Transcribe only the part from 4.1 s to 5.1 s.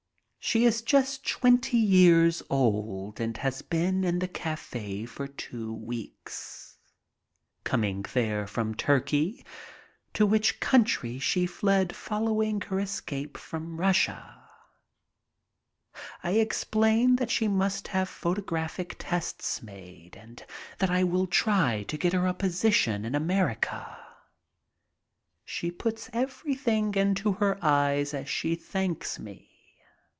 the cafe